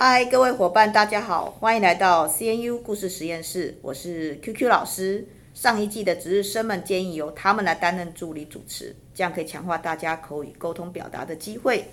[0.00, 5.26] 嗨，各位伙伴，大家好，欢迎来到 CNU 故事实验室，我是 QQ 老师。
[5.54, 11.84] 上一季的值日生们建议由他们来担任助理主持，这样可以强化大家口语沟通表达的机会。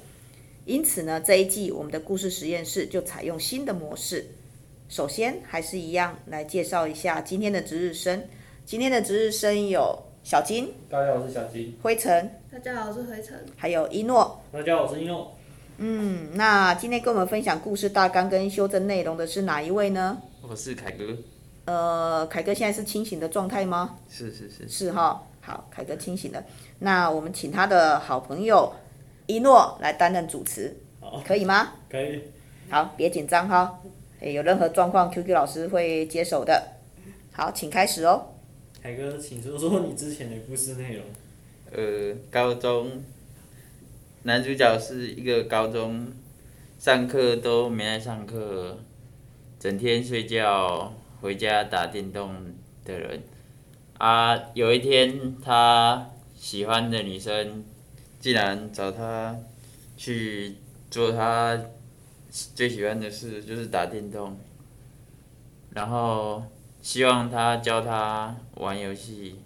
[0.66, 4.28] 因此呢，这一季我们的故事实验室就采用新的模式。
[4.88, 8.24] 首先，还是一样来介绍一下今天的值日生。
[8.68, 11.76] 今天的值日生有小金，大家好，我是小金。
[11.82, 13.44] 灰尘，大家好，我是灰尘。
[13.58, 15.36] 还有一诺，大家好，我是一诺。
[15.78, 20.18] 嗯，那今天跟我们分享故事大纲跟修正内容的是哪一位呢？
[20.42, 21.18] 我是凯哥。
[21.66, 23.98] 呃，凯哥现在是清醒的状态吗？
[24.10, 24.70] 是是是。
[24.70, 26.42] 是哈，好，凯哥清醒了。
[26.80, 28.72] 那我们请他的好朋友
[29.28, 30.74] 一诺来担任主持，
[31.28, 31.74] 可以吗？
[31.90, 32.22] 可以。
[32.70, 33.78] 好，别紧张哈。
[34.22, 36.64] 诶，有任何状况，QQ 老师会接手的。
[37.34, 38.28] 好，请开始哦。
[38.82, 41.04] 凯哥，请说说你之前的故事内容。
[41.74, 43.04] 呃，高中。
[44.28, 46.08] 男主角是一个高中，
[46.80, 48.80] 上课都没来上课，
[49.60, 52.34] 整天睡觉，回家打电动
[52.84, 53.22] 的人。
[54.00, 57.64] 啊，有一天他喜欢的女生，
[58.20, 59.38] 竟然找他
[59.96, 60.56] 去
[60.90, 61.62] 做他
[62.56, 64.40] 最喜欢的事，就是打电动。
[65.70, 66.42] 然后
[66.82, 69.40] 希望他教他玩游戏，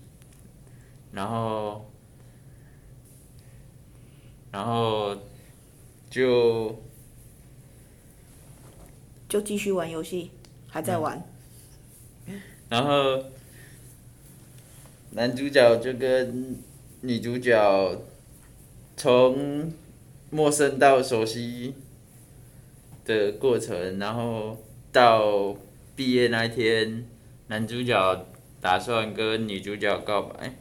[1.12, 1.86] 然后。
[4.52, 5.16] 然后
[6.10, 6.82] 就
[9.28, 10.32] 就继续玩游戏，
[10.68, 11.24] 还在玩。
[12.68, 13.26] 然后
[15.12, 16.58] 男主角就跟
[17.02, 18.02] 女主角
[18.98, 19.72] 从
[20.32, 21.76] 陌生到熟悉
[23.06, 24.58] 的过程，然后
[24.92, 25.56] 到
[25.96, 27.06] 毕业那一天，
[27.48, 28.26] 男主角
[28.60, 30.56] 打算跟女主角告白，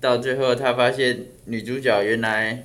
[0.00, 2.64] 到最后他发现女主角原来。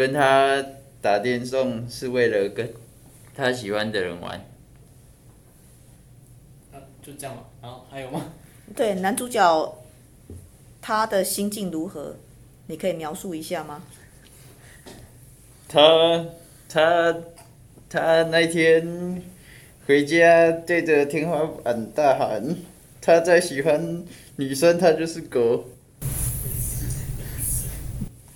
[0.00, 0.64] 跟他
[1.02, 2.72] 打电动是为了跟
[3.34, 4.32] 他喜欢的人玩。
[6.72, 7.44] 啊，就这样吧。
[7.60, 8.32] 然后还有吗？
[8.74, 9.76] 对，男主角
[10.80, 12.16] 他的心境如何？
[12.68, 13.82] 你可以描述一下吗？
[15.68, 16.24] 他
[16.66, 17.14] 他
[17.90, 19.22] 他那天
[19.86, 22.56] 回家对着天花板大喊
[23.02, 24.02] ：“他在喜欢
[24.36, 25.66] 女生，他就是狗。”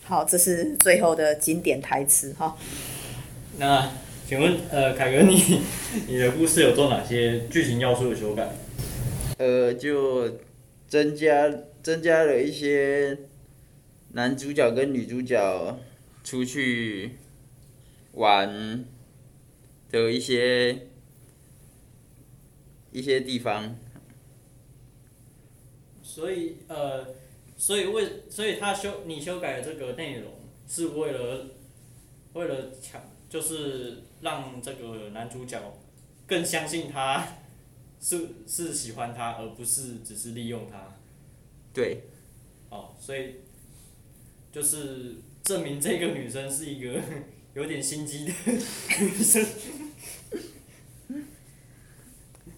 [0.06, 2.54] 好，这是最后的经典台词哈。
[3.56, 3.90] 那
[4.28, 5.62] 请问，呃，凯哥你，你
[6.08, 8.54] 你的故事有做哪些剧情要素的修改？
[9.38, 10.40] 呃，就
[10.86, 11.50] 增加
[11.82, 13.16] 增加了一些
[14.12, 15.78] 男主角跟女主角
[16.22, 17.12] 出去
[18.12, 18.84] 玩
[19.90, 20.80] 的一些
[22.92, 23.74] 一些地方。
[26.02, 27.06] 所以，呃。
[27.56, 30.32] 所以为，所以他修你修改的这个内容
[30.68, 31.46] 是为了，
[32.32, 35.60] 为了强，就是让这个男主角
[36.26, 37.26] 更相信他
[38.00, 40.96] 是是喜欢他，而不是只是利用他。
[41.72, 42.02] 对。
[42.70, 43.36] 哦，所以
[44.50, 47.00] 就是证明这个女生是一个
[47.54, 48.32] 有点心机的
[49.00, 49.46] 女生，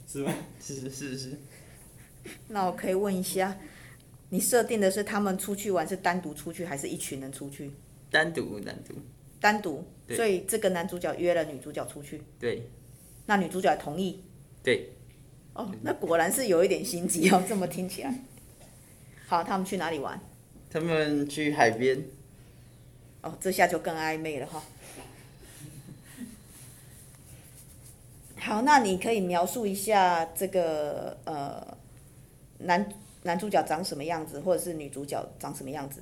[0.08, 0.34] 是吧？
[0.58, 1.38] 是是是是。
[2.48, 3.56] 那我可以问一下。
[4.30, 7.70] 你设定的是他们出去玩是单独出去，还是一群人出去？
[8.10, 8.94] 单独，单独。
[9.40, 9.84] 单独。
[10.08, 12.22] 所以这个男主角约了女主角出去。
[12.40, 12.68] 对。
[13.26, 14.24] 那女主角同意。
[14.64, 14.90] 对。
[15.52, 18.12] 哦，那果然是有一点心机哦，这么听起来。
[19.28, 20.20] 好，他们去哪里玩？
[20.70, 22.04] 他们去海边。
[23.22, 24.62] 哦，这下就更暧昧了哈。
[28.40, 31.76] 好，那你可以描述一下这个呃
[32.58, 32.88] 男。
[33.26, 36.00] 男主角长什么样子，或者是女主角长什么样子？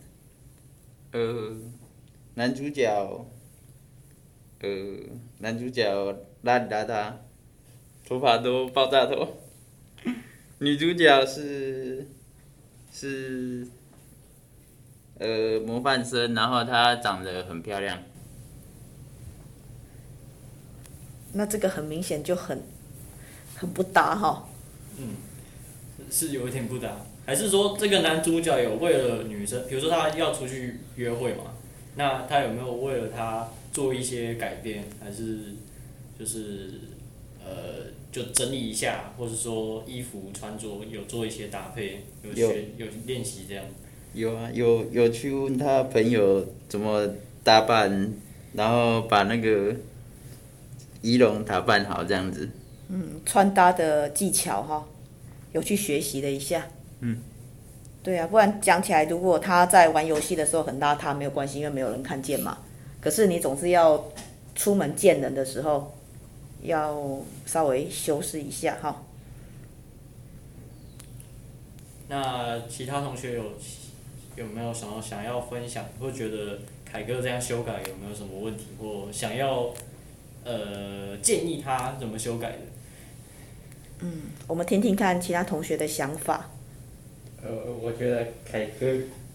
[1.12, 1.56] 呃，
[2.34, 3.26] 男主角，
[4.60, 4.68] 呃，
[5.38, 5.90] 男主角
[6.44, 7.14] 邋里邋遢，
[8.06, 9.38] 头发都爆炸头。
[10.58, 12.06] 女主角是，
[12.93, 13.66] 是，
[15.19, 17.99] 呃，模范生，然后她长得很漂亮。
[21.32, 22.62] 那这个很明显就很，
[23.56, 24.46] 很不搭哈。
[24.99, 25.16] 嗯，
[26.10, 26.94] 是有一点不搭。
[27.26, 31.44] 还是说这个男主角有为了女生，比如说他要出去约会嘛？
[31.97, 34.85] 那他有没有为了他做一些改变？
[35.03, 35.38] 还是
[36.19, 36.81] 就是
[37.44, 43.65] 呃，就整理一下，或者说衣服穿着有做一些搭配，有学有练习这样？
[44.12, 47.09] 有啊，有有去问他朋友怎么
[47.43, 48.12] 打扮，
[48.53, 49.75] 然后把那个
[51.00, 52.49] 仪容打扮好这样子。
[52.88, 54.87] 嗯，穿搭的技巧哈，
[55.53, 56.69] 有去学习了一下。
[57.06, 57.18] 嗯，
[58.02, 62.56] 对啊，不然讲起来，如果他在玩游戏的时候很邋遢，没有关系，因为没有人看见嘛。
[62.98, 64.02] 可是你总是要
[64.54, 65.94] 出门见人的时候，
[66.62, 69.02] 要稍微修饰一下哈。
[72.08, 73.52] 那其他同学有
[74.36, 76.60] 有没有想要想要分享，或觉得
[76.90, 79.68] 凯哥这样修改有没有什么问题，或想要
[80.44, 82.58] 呃建议他怎么修改的？
[84.00, 86.48] 嗯，我们听听看其他同学的想法。
[87.44, 87.50] 呃，
[87.82, 88.87] 我觉得凯哥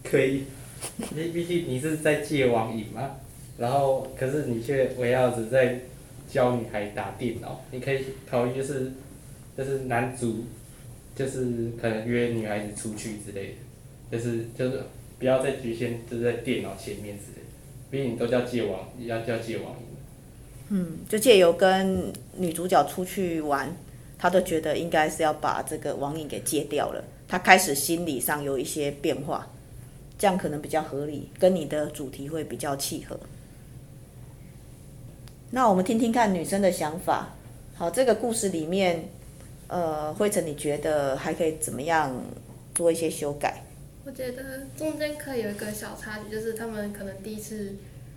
[0.03, 0.43] 可以，
[1.15, 3.17] 你毕竟你是在戒网瘾嘛，
[3.57, 5.79] 然后可是你却围绕着在
[6.27, 8.91] 教女孩打电脑，你可以考虑就是
[9.55, 10.45] 就是男主
[11.15, 13.55] 就是可能约女孩子出去之类
[14.11, 14.81] 的，就是就是
[15.19, 17.47] 不要再局限就是在电脑前面之类的，
[17.91, 19.85] 毕竟都叫戒网，要叫戒网瘾。
[20.69, 23.75] 嗯，就借由跟女主角出去玩，
[24.17, 27.03] 他都觉得应该是要把这个网瘾给戒掉了。
[27.29, 29.47] 他开始心理上有一些变化，
[30.17, 33.19] 这样可能比较合理，跟你的主题会比较契合。
[35.51, 37.35] 那我们听听看女生的想法。
[37.75, 39.07] 好，这个故事里面，
[39.67, 42.19] 呃，慧晨，你觉得还可以怎么样
[42.73, 43.63] 做一些修改？
[44.05, 47.75] 我觉得中间可以有一个小插曲，就是他们可能第一次，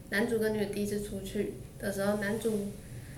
[0.09, 2.69] 男主跟女主第一次出去的时候，男主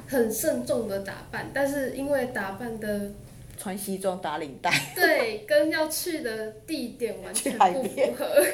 [0.08, 3.12] 很慎重的打扮，但是因为打扮的。
[3.56, 8.44] 穿西装打领带， 对，跟要去的地点完全不符合。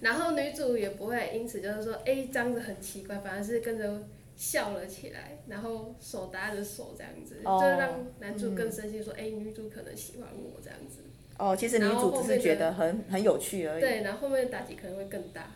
[0.00, 4.06] 然后女主也不会因此就是说，哎，这样子很奇怪，反而是跟着
[4.36, 10.98] 笑了起来，然后手搭着手这样子，哦、就让男主更生气，说，哎、嗯，女主可能喜欢我这样子。
[11.38, 13.80] 哦，其实女主只是觉得很很有趣而已。
[13.80, 15.50] 对，然后后面的打击可能会更大。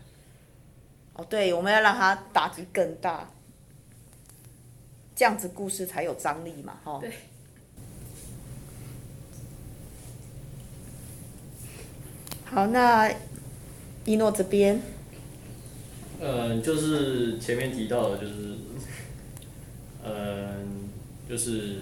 [1.13, 3.31] 哦，对，我们要让他打击更大，
[5.15, 6.99] 这样子故事才有张力嘛，哈、哦。
[7.01, 7.11] 对。
[12.51, 13.13] 好，那
[14.07, 14.81] 一诺这边，
[16.19, 18.35] 嗯，就是前面提到的，就是，
[20.03, 20.89] 嗯，
[21.29, 21.77] 就是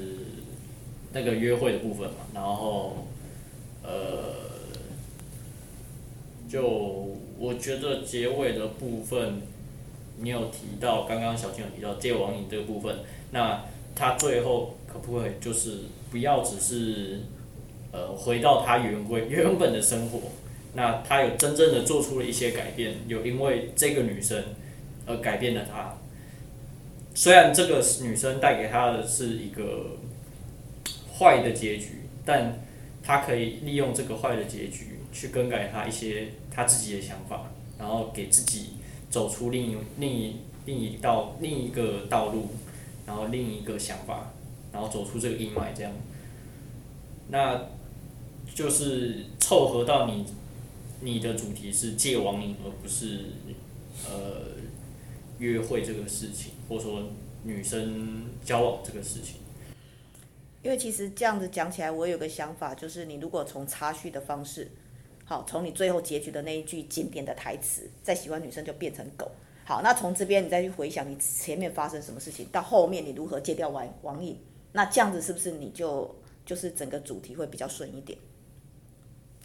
[1.13, 3.07] 那个约会的部分嘛，然后，
[3.85, 3.91] 呃，
[6.49, 6.67] 就
[7.39, 9.41] 我觉得结尾的部分，
[10.19, 12.93] 你有提到，刚刚小青有提到戒网瘾这个部分，
[13.31, 13.63] 那
[13.95, 17.21] 他最后可不可以就是不要只是，
[17.93, 20.19] 呃，回到他原归 原本的生活？
[20.77, 24.45] 那他有真正的做出了一些改变，有因为这个女生
[25.07, 25.97] 而改变了他。
[27.15, 29.97] 虽然这个女生带给他的是一个
[31.15, 32.63] 坏的结局，但
[33.03, 38.73] 他可以利用这个坏的结局去更改他一些他自己的想法，然后给自己
[39.09, 40.37] 走出另一另一
[40.67, 42.49] 另一道另一个道路，
[43.07, 44.31] 然后另一个想法，
[44.71, 45.91] 然后走出这个阴霾，这样。
[47.29, 47.63] 那
[48.55, 50.27] 就是凑合到你。
[51.01, 53.27] 你的主题是戒网瘾，而不是
[54.09, 54.53] 呃
[55.39, 57.05] 约会这个事情，或者说
[57.45, 59.37] 女生交往这个事情。
[60.63, 64.69] 因为其实这样子讲起来，我有个想法，就是你如果从插叙的方式，
[65.25, 69.31] 好，从你最后结局的那一句经典的台词，再喜欢女生就变成狗。
[69.65, 74.39] 好，那从这边你再去回想你前面发生什么事情，到后面你如何戒掉网网瘾，
[74.73, 76.13] 那这样子是不是你就
[76.45, 78.19] 就是整个主题会比较顺一点？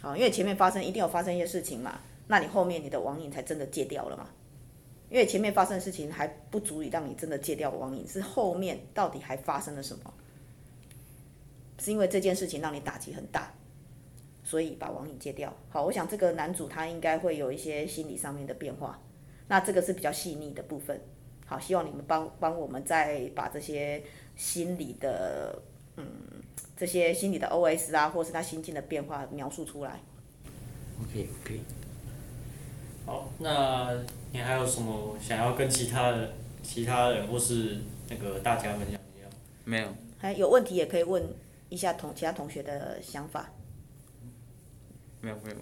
[0.02, 4.28] 好，因为前面发生一定有发生一些事情嘛，那你后面你的网瘾才真的戒掉了嘛？
[5.08, 10.12] 因为前面发生的事情还不足以让你真的戒掉网瘾，是后面到底还发生了什么？
[11.78, 13.52] 是因为这件事情让你打击很大，
[14.42, 15.54] 所以把网瘾戒掉。
[15.68, 19.00] 好，我想这个男主他应该会有一些心理上面的变化，
[19.46, 21.00] 那这个是比较细腻的部分。
[21.44, 24.02] 好，希望你们帮帮我们再把这些
[24.36, 25.60] 心理的，
[25.96, 26.06] 嗯。
[26.74, 30.00] 这些心理的 OS 啊，或是他心境的变化描述出来。
[31.00, 31.60] OK OK。
[33.06, 39.28] 好，那你还有什么想要跟其他的其他人或是那个大家分享一下？
[39.64, 39.88] 没有。
[40.18, 41.22] 还有问题也可以问
[41.68, 43.50] 一下同其他同学的想法。
[45.20, 45.56] 没有没有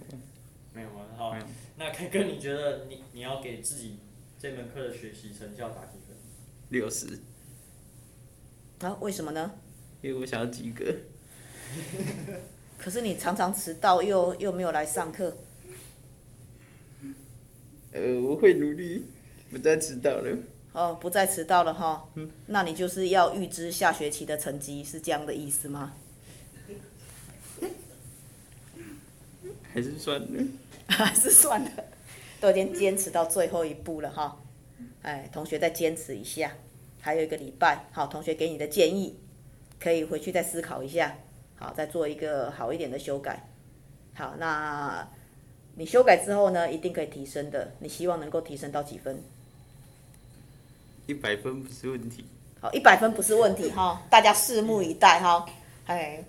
[0.73, 1.05] 没有吗？
[1.15, 1.35] 好，
[1.77, 3.99] 那凯哥，你觉得你你要给自己
[4.39, 6.17] 这门课的学习成效打几分？
[6.69, 7.19] 六十。
[8.79, 8.97] 啊？
[9.01, 9.51] 为什么呢？
[10.01, 10.85] 因为我想要及格。
[12.77, 15.37] 可是你常常迟到，又又没有来上课。
[17.93, 19.05] 呃，我会努力，
[19.51, 20.37] 不再迟到了。
[20.73, 22.07] 哦，不再迟到了哈。
[22.15, 22.31] 嗯。
[22.47, 25.93] 那你就是要预知下学期的成绩，是这样的意思吗？
[29.73, 30.43] 还是算了。
[30.87, 31.71] 还是算了，
[32.39, 34.41] 都已经坚持到最后一步了哈。
[35.03, 36.55] 哎，同学再坚持一下，
[36.99, 37.85] 还有一个礼拜。
[37.91, 39.17] 好，同学给你的建议。
[39.81, 41.17] 可以回去再思考一下，
[41.55, 43.47] 好，再做一个好一点的修改。
[44.13, 45.07] 好，那
[45.75, 47.71] 你修改之后呢，一定可以提升的。
[47.79, 49.19] 你希望能够提升到几分？
[51.07, 52.23] 一百分不是问题。
[52.59, 55.45] 好，一百分不是问题哈，大家拭目以待哈。
[55.87, 56.23] 哎，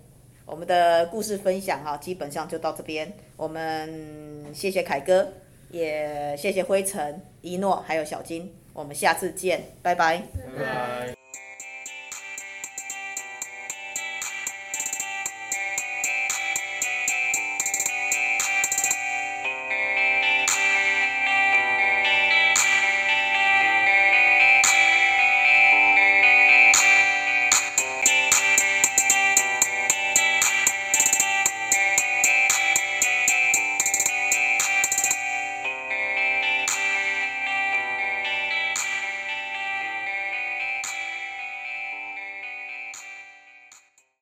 [0.47, 3.13] 我们的故事分享哈，基本上就到这边。
[3.37, 5.31] 我们谢谢凯哥，
[5.71, 10.23] 也谢谢灰尘、一诺还有小金，我们下次见，拜拜。
[10.57, 11.22] 拜拜。